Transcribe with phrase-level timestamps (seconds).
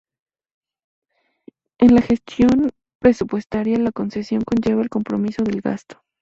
[1.77, 6.01] En la gestión presupuestaria la concesión conlleva el compromiso del gasto.